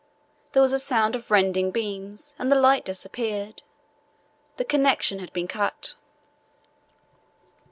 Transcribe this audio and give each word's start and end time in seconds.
There 0.53 0.63
was 0.63 0.73
a 0.73 0.79
sound 0.79 1.15
of 1.15 1.29
rending 1.29 1.69
beams 1.69 2.33
and 2.39 2.51
the 2.51 2.55
light 2.59 2.83
disappeared. 2.83 3.61
The 4.57 4.65
connexion 4.65 5.19
had 5.19 5.31
been 5.31 5.47
cut. 5.47 5.93